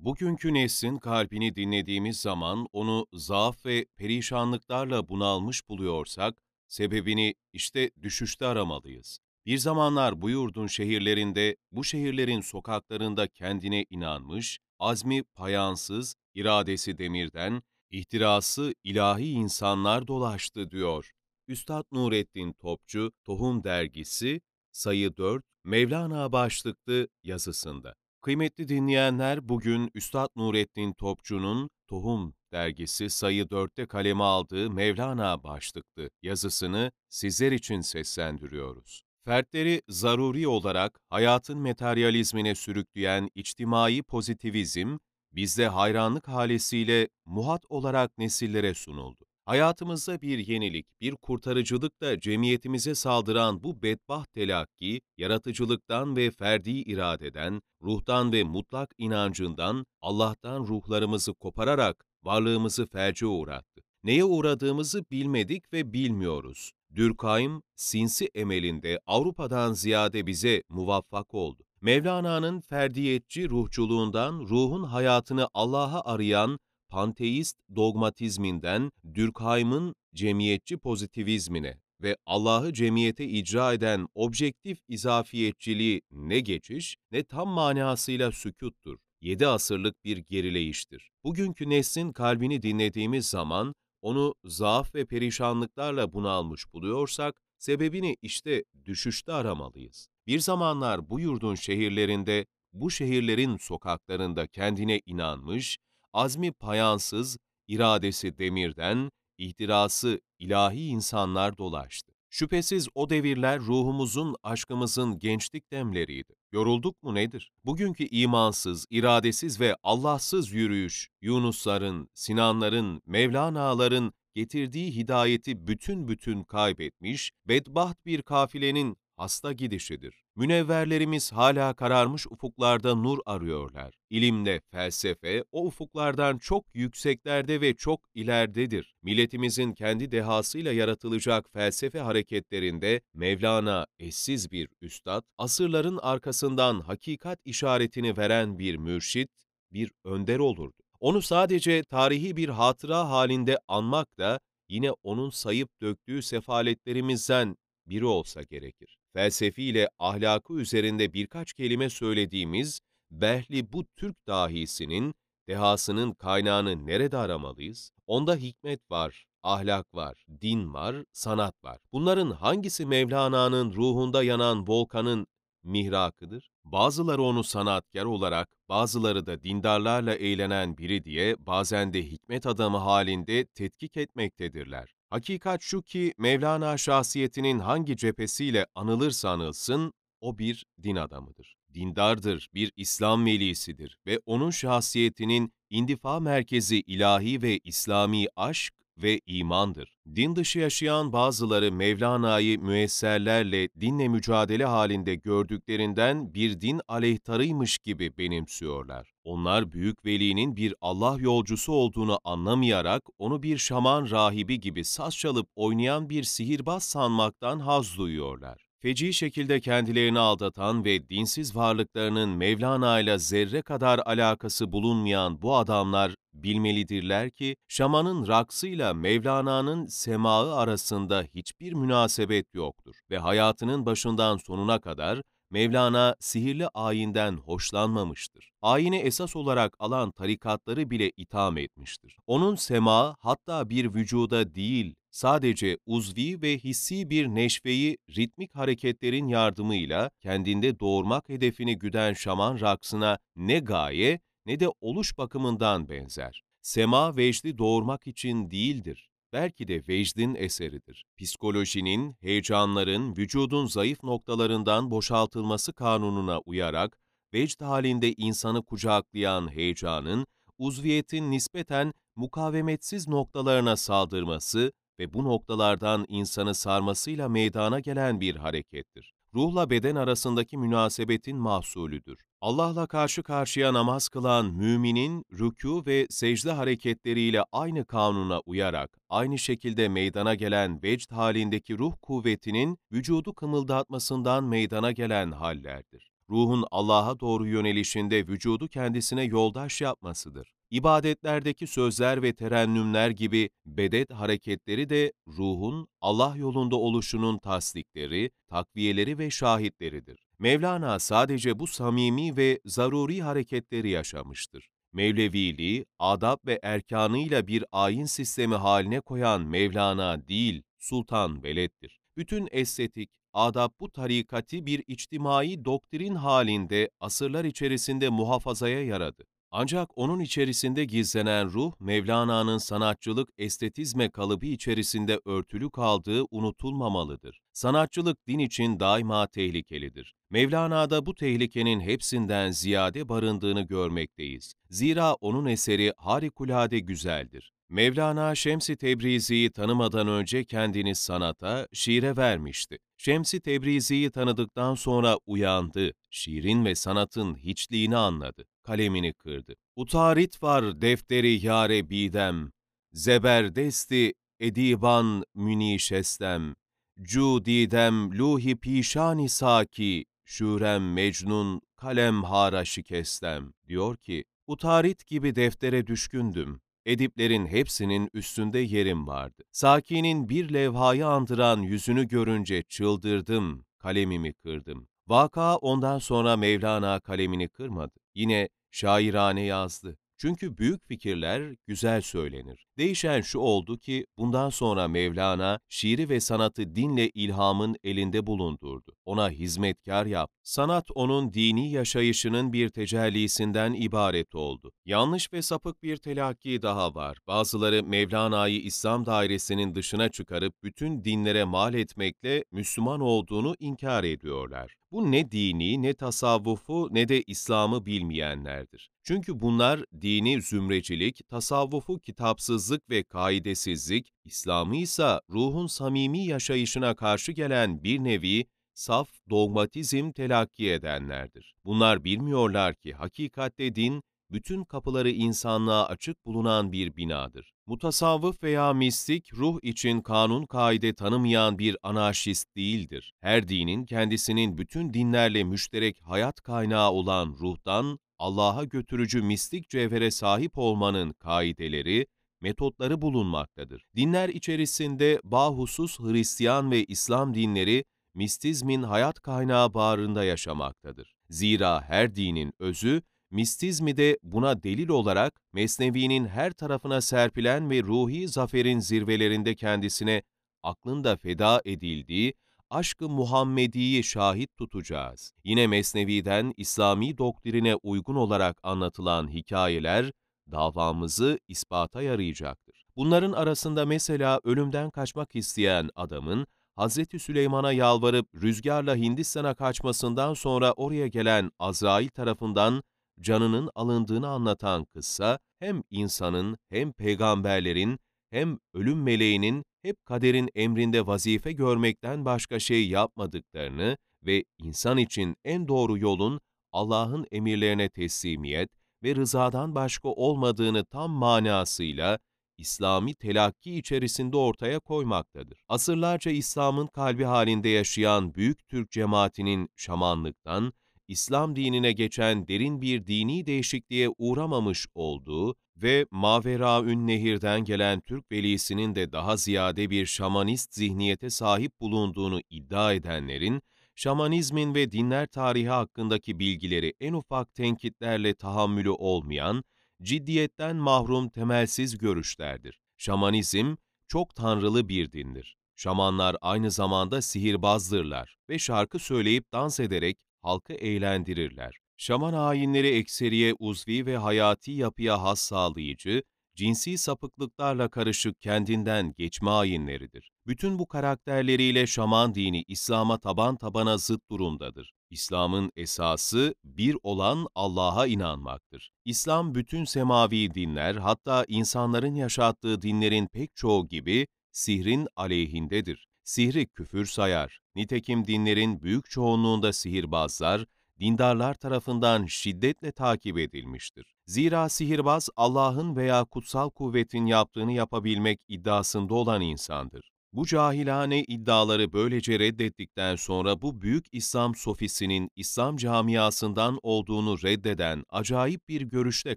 [0.00, 9.18] Bugünkü neslin kalbini dinlediğimiz zaman onu zaaf ve perişanlıklarla bunalmış buluyorsak, sebebini işte düşüşte aramalıyız.
[9.46, 18.74] Bir zamanlar bu yurdun şehirlerinde, bu şehirlerin sokaklarında kendine inanmış, azmi payansız, iradesi demirden, ihtirası
[18.84, 21.10] ilahi insanlar dolaştı diyor.
[21.48, 24.40] Üstad Nurettin Topçu, Tohum Dergisi,
[24.72, 27.94] sayı 4, Mevlana başlıklı yazısında.
[28.22, 36.92] Kıymetli dinleyenler, bugün Üstad Nurettin Topçu'nun Tohum dergisi sayı 4'te kaleme aldığı Mevlana başlıklı yazısını
[37.08, 39.02] sizler için seslendiriyoruz.
[39.24, 44.96] Fertleri zaruri olarak hayatın materyalizmine sürükleyen içtimai pozitivizm,
[45.32, 49.27] bizde hayranlık halesiyle muhat olarak nesillere sunuldu.
[49.48, 58.32] Hayatımızda bir yenilik, bir kurtarıcılıkla cemiyetimize saldıran bu bedbaht telakki, yaratıcılıktan ve ferdi iradeden, ruhtan
[58.32, 63.82] ve mutlak inancından, Allah'tan ruhlarımızı kopararak varlığımızı felce uğrattı.
[64.04, 66.72] Neye uğradığımızı bilmedik ve bilmiyoruz.
[66.94, 71.62] Dürkheim, sinsi emelinde Avrupa'dan ziyade bize muvaffak oldu.
[71.80, 76.58] Mevlana'nın ferdiyetçi ruhçuluğundan ruhun hayatını Allah'a arayan
[76.88, 87.24] panteist dogmatizminden Durkheim'ın cemiyetçi pozitivizmine ve Allah'ı cemiyete icra eden objektif izafiyetçiliği ne geçiş ne
[87.24, 88.98] tam manasıyla sükuttur.
[89.20, 91.10] Yedi asırlık bir gerileyiştir.
[91.24, 100.08] Bugünkü neslin kalbini dinlediğimiz zaman onu zaaf ve perişanlıklarla bunalmış buluyorsak, sebebini işte düşüşte aramalıyız.
[100.26, 105.78] Bir zamanlar bu yurdun şehirlerinde, bu şehirlerin sokaklarında kendine inanmış,
[106.12, 112.12] azmi payansız, iradesi demirden, ihtirası ilahi insanlar dolaştı.
[112.30, 116.34] Şüphesiz o devirler ruhumuzun, aşkımızın gençlik demleriydi.
[116.52, 117.52] Yorulduk mu nedir?
[117.64, 128.06] Bugünkü imansız, iradesiz ve Allahsız yürüyüş, Yunusların, Sinanların, Mevlana'ların getirdiği hidayeti bütün bütün kaybetmiş, bedbaht
[128.06, 130.24] bir kafilenin hasta gidişidir.
[130.36, 133.94] Münevverlerimiz hala kararmış ufuklarda nur arıyorlar.
[134.10, 138.94] İlimde, felsefe o ufuklardan çok yükseklerde ve çok ileridedir.
[139.02, 148.58] Milletimizin kendi dehasıyla yaratılacak felsefe hareketlerinde Mevlana eşsiz bir üstad, asırların arkasından hakikat işaretini veren
[148.58, 149.30] bir mürşit,
[149.72, 150.82] bir önder olurdu.
[151.00, 157.56] Onu sadece tarihi bir hatıra halinde anmak da yine onun sayıp döktüğü sefaletlerimizden
[157.86, 158.97] biri olsa gerekir.
[159.18, 162.80] Felsefi ile ahlakı üzerinde birkaç kelime söylediğimiz
[163.10, 165.14] Behli bu Türk dahisinin,
[165.48, 167.90] dehasının kaynağını nerede aramalıyız?
[168.06, 171.78] Onda hikmet var, ahlak var, din var, sanat var.
[171.92, 175.26] Bunların hangisi Mevlana'nın ruhunda yanan volkanın
[175.62, 176.50] mihrakıdır?
[176.64, 183.46] Bazıları onu sanatkar olarak, bazıları da dindarlarla eğlenen biri diye bazen de hikmet adamı halinde
[183.46, 184.97] tetkik etmektedirler.
[185.10, 191.56] Hakikat şu ki Mevlana şahsiyetinin hangi cephesiyle anılırsa anılsın, o bir din adamıdır.
[191.74, 199.96] Dindardır, bir İslam velisidir ve onun şahsiyetinin indifa merkezi ilahi ve İslami aşk ve imandır.
[200.14, 209.12] Din dışı yaşayan bazıları Mevlana'yı müesserlerle dinle mücadele halinde gördüklerinden bir din aleyhtarıymış gibi benimsiyorlar.
[209.28, 215.48] Onlar büyük velinin bir Allah yolcusu olduğunu anlamayarak onu bir şaman rahibi gibi saz çalıp
[215.56, 218.68] oynayan bir sihirbaz sanmaktan haz duyuyorlar.
[218.80, 226.14] Feci şekilde kendilerini aldatan ve dinsiz varlıklarının Mevlana ile zerre kadar alakası bulunmayan bu adamlar
[226.34, 235.22] bilmelidirler ki şamanın raksıyla Mevlana'nın semağı arasında hiçbir münasebet yoktur ve hayatının başından sonuna kadar
[235.50, 238.50] Mevlana sihirli ayinden hoşlanmamıştır.
[238.62, 242.16] Ayini esas olarak alan tarikatları bile itham etmiştir.
[242.26, 250.10] Onun sema hatta bir vücuda değil, sadece uzvi ve hissi bir neşveyi ritmik hareketlerin yardımıyla
[250.20, 256.42] kendinde doğurmak hedefini güden şaman raksına ne gaye ne de oluş bakımından benzer.
[256.62, 259.10] Sema vecdi doğurmak için değildir.
[259.32, 261.06] Belki de vecdin eseridir.
[261.16, 266.98] Psikolojinin, heyecanların, vücudun zayıf noktalarından boşaltılması kanununa uyarak,
[267.34, 270.26] vecd halinde insanı kucaklayan heyecanın,
[270.58, 279.12] uzviyetin nispeten mukavemetsiz noktalarına saldırması ve bu noktalardan insanı sarmasıyla meydana gelen bir harekettir.
[279.34, 282.18] Ruhla beden arasındaki münasebetin mahsulüdür.
[282.40, 289.88] Allah'la karşı karşıya namaz kılan müminin rükû ve secde hareketleriyle aynı kanuna uyarak aynı şekilde
[289.88, 296.10] meydana gelen vecd halindeki ruh kuvvetinin vücudu kımıldatmasından meydana gelen hallerdir.
[296.30, 300.57] ruhun Allah'a doğru yönelişinde vücudu kendisine yoldaş yapmasıdır.
[300.70, 309.30] İbadetlerdeki sözler ve terennümler gibi bedet hareketleri de ruhun Allah yolunda oluşunun tasdikleri, takviyeleri ve
[309.30, 310.26] şahitleridir.
[310.38, 314.68] Mevlana sadece bu samimi ve zaruri hareketleri yaşamıştır.
[314.92, 322.00] Mevleviliği, adab ve erkanıyla bir ayin sistemi haline koyan Mevlana değil, Sultan Veled'dir.
[322.16, 329.24] Bütün estetik, adab bu tarikati bir içtimai doktrin halinde asırlar içerisinde muhafazaya yaradı.
[329.50, 337.40] Ancak onun içerisinde gizlenen ruh, Mevlana'nın sanatçılık estetizme kalıbı içerisinde örtülü kaldığı unutulmamalıdır.
[337.52, 340.14] Sanatçılık din için daima tehlikelidir.
[340.30, 344.54] Mevlana'da bu tehlikenin hepsinden ziyade barındığını görmekteyiz.
[344.70, 347.52] Zira onun eseri harikulade güzeldir.
[347.70, 352.78] Mevlana Şems-i Tebrizi'yi tanımadan önce kendini sanata, şiire vermişti.
[352.96, 359.54] Şems-i Tebrizi'yi tanıdıktan sonra uyandı, şiirin ve sanatın hiçliğini anladı, kalemini kırdı.
[359.76, 362.50] Utarit var defteri yare bidem,
[362.92, 366.54] zeberdesti ediban münişestem,
[367.02, 375.86] cu didem luhi pişani saki, şürem mecnun kalem hara şikestem, diyor ki, Utarit gibi deftere
[375.86, 379.42] düşkündüm, Ediplerin hepsinin üstünde yerim vardı.
[379.52, 384.88] Saki'nin bir levhayı andıran yüzünü görünce çıldırdım, kalemimi kırdım.
[385.06, 388.00] Vaka ondan sonra Mevlana kalemini kırmadı.
[388.14, 389.98] Yine şairane yazdı.
[390.18, 392.66] Çünkü büyük fikirler güzel söylenir.
[392.78, 398.92] Değişen şu oldu ki bundan sonra Mevlana şiiri ve sanatı dinle ilhamın elinde bulundurdu.
[399.04, 400.30] Ona hizmetkar yap.
[400.42, 404.72] Sanat onun dini yaşayışının bir tecellisinden ibaret oldu.
[404.84, 407.18] Yanlış ve sapık bir telakki daha var.
[407.26, 414.77] Bazıları Mevlana'yı İslam dairesinin dışına çıkarıp bütün dinlere mal etmekle Müslüman olduğunu inkar ediyorlar.
[414.92, 418.90] Bu ne dini, ne tasavvufu, ne de İslam'ı bilmeyenlerdir.
[419.02, 427.84] Çünkü bunlar dini zümrecilik, tasavvufu kitapsızlık ve kaidesizlik, İslam'ı ise ruhun samimi yaşayışına karşı gelen
[427.84, 431.54] bir nevi saf dogmatizm telakki edenlerdir.
[431.64, 437.57] Bunlar bilmiyorlar ki hakikatte din, bütün kapıları insanlığa açık bulunan bir binadır.
[437.68, 443.12] Mutasavvıf veya mistik, ruh için kanun kaide tanımayan bir anarşist değildir.
[443.20, 450.58] Her dinin kendisinin bütün dinlerle müşterek hayat kaynağı olan ruhtan, Allah'a götürücü mistik cevhere sahip
[450.58, 452.06] olmanın kaideleri,
[452.40, 453.86] metotları bulunmaktadır.
[453.96, 457.84] Dinler içerisinde bahusus Hristiyan ve İslam dinleri,
[458.14, 461.14] mistizmin hayat kaynağı bağrında yaşamaktadır.
[461.30, 468.28] Zira her dinin özü, mistizmi de buna delil olarak Mesnevi'nin her tarafına serpilen ve ruhi
[468.28, 470.22] zaferin zirvelerinde kendisine
[470.62, 472.34] aklında feda edildiği
[472.70, 475.32] aşkı Muhammedi'yi şahit tutacağız.
[475.44, 480.12] Yine Mesnevi'den İslami doktrine uygun olarak anlatılan hikayeler
[480.50, 482.84] davamızı ispata yarayacaktır.
[482.96, 486.46] Bunların arasında mesela ölümden kaçmak isteyen adamın
[486.76, 492.82] Hazreti Süleyman'a yalvarıp rüzgarla Hindistan'a kaçmasından sonra oraya gelen Azrail tarafından
[493.20, 497.98] canının alındığını anlatan kıssa, hem insanın hem peygamberlerin
[498.30, 505.68] hem ölüm meleğinin hep kaderin emrinde vazife görmekten başka şey yapmadıklarını ve insan için en
[505.68, 506.40] doğru yolun
[506.72, 508.70] Allah'ın emirlerine teslimiyet
[509.02, 512.18] ve rızadan başka olmadığını tam manasıyla
[512.58, 515.62] İslami telakki içerisinde ortaya koymaktadır.
[515.68, 520.72] Asırlarca İslam'ın kalbi halinde yaşayan büyük Türk cemaatinin şamanlıktan,
[521.08, 528.94] İslam dinine geçen derin bir dini değişikliğe uğramamış olduğu ve Maveraün Nehir'den gelen Türk velisinin
[528.94, 533.62] de daha ziyade bir şamanist zihniyete sahip bulunduğunu iddia edenlerin,
[533.94, 539.64] şamanizmin ve dinler tarihi hakkındaki bilgileri en ufak tenkitlerle tahammülü olmayan,
[540.02, 542.80] ciddiyetten mahrum temelsiz görüşlerdir.
[542.96, 543.76] Şamanizm,
[544.08, 545.56] çok tanrılı bir dindir.
[545.76, 551.78] Şamanlar aynı zamanda sihirbazdırlar ve şarkı söyleyip dans ederek halkı eğlendirirler.
[551.96, 556.22] Şaman hainleri ekseriye uzvi ve hayati yapıya has sağlayıcı,
[556.56, 560.30] cinsi sapıklıklarla karışık kendinden geçme hainleridir.
[560.46, 564.92] Bütün bu karakterleriyle şaman dini İslam'a taban tabana zıt durumdadır.
[565.10, 568.90] İslam'ın esası bir olan Allah'a inanmaktır.
[569.04, 574.26] İslam bütün semavi dinler hatta insanların yaşattığı dinlerin pek çoğu gibi
[574.58, 576.08] sihrin aleyhindedir.
[576.24, 577.60] Sihri küfür sayar.
[577.74, 580.64] Nitekim dinlerin büyük çoğunluğunda sihirbazlar,
[581.00, 584.14] dindarlar tarafından şiddetle takip edilmiştir.
[584.26, 590.10] Zira sihirbaz Allah'ın veya kutsal kuvvetin yaptığını yapabilmek iddiasında olan insandır.
[590.32, 598.68] Bu cahilane iddiaları böylece reddettikten sonra bu büyük İslam sofisinin İslam camiasından olduğunu reddeden acayip
[598.68, 599.36] bir görüşle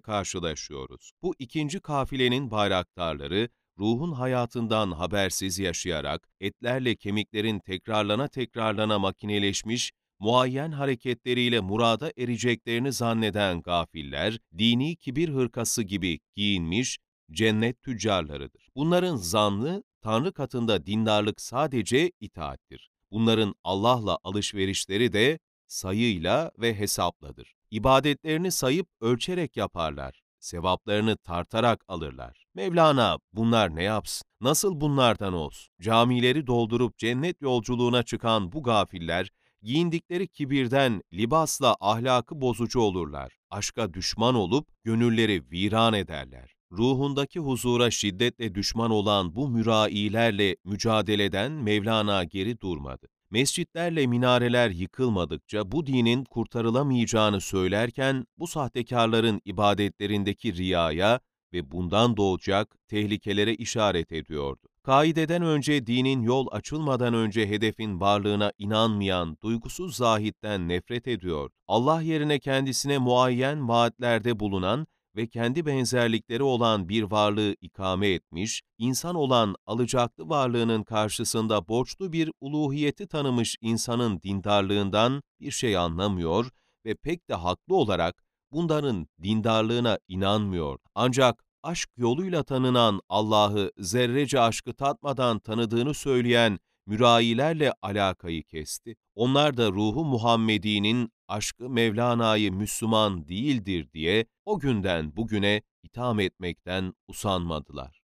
[0.00, 1.12] karşılaşıyoruz.
[1.22, 3.48] Bu ikinci kafilenin bayraktarları,
[3.82, 14.38] ruhun hayatından habersiz yaşayarak, etlerle kemiklerin tekrarlana tekrarlana makineleşmiş, muayyen hareketleriyle murada ereceklerini zanneden gafiller,
[14.58, 16.98] dini kibir hırkası gibi giyinmiş,
[17.32, 18.68] cennet tüccarlarıdır.
[18.76, 22.90] Bunların zanlı, Tanrı katında dindarlık sadece itaattir.
[23.10, 27.54] Bunların Allah'la alışverişleri de sayıyla ve hesapladır.
[27.70, 30.22] İbadetlerini sayıp ölçerek yaparlar.
[30.42, 32.44] Sevaplarını tartarak alırlar.
[32.54, 34.24] Mevlana bunlar ne yapsın?
[34.40, 35.74] Nasıl bunlardan olsun?
[35.80, 39.30] Camileri doldurup cennet yolculuğuna çıkan bu gafiller,
[39.62, 43.32] giyindikleri kibirden libasla ahlakı bozucu olurlar.
[43.50, 46.54] Aşka düşman olup gönülleri viran ederler.
[46.72, 53.11] Ruhundaki huzura şiddetle düşman olan bu mürailerle mücadeleden Mevlana geri durmadı.
[53.32, 61.20] Mescitlerle minareler yıkılmadıkça bu dinin kurtarılamayacağını söylerken bu sahtekarların ibadetlerindeki riyaya
[61.52, 64.68] ve bundan doğacak tehlikelere işaret ediyordu.
[64.82, 71.50] Kaideden önce dinin yol açılmadan önce hedefin varlığına inanmayan duygusuz zahitten nefret ediyor.
[71.68, 79.14] Allah yerine kendisine muayyen vaatlerde bulunan ve kendi benzerlikleri olan bir varlığı ikame etmiş, insan
[79.14, 86.50] olan alacaklı varlığının karşısında borçlu bir uluhiyeti tanımış insanın dindarlığından bir şey anlamıyor
[86.86, 90.78] ve pek de haklı olarak bunların dindarlığına inanmıyor.
[90.94, 98.96] Ancak aşk yoluyla tanınan Allah'ı zerrece aşkı tatmadan tanıdığını söyleyen mürayilerle alakayı kesti.
[99.14, 108.00] Onlar da ruhu Muhammedi'nin aşkı Mevlana'yı Müslüman değildir diye o günden bugüne itham etmekten usanmadılar.